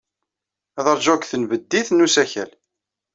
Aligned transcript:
Ad 0.79 0.87
ṛjuɣ 0.97 1.17
deg 1.17 1.27
tenbeddit 1.29 1.87
n 1.91 2.03
usakal. 2.05 2.51